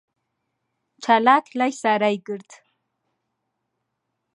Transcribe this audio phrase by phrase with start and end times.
[1.03, 2.51] چالاک لای سارای گرت.